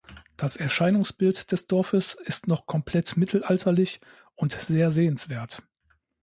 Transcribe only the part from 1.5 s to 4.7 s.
des Dorfes ist noch komplett mittelalterlich und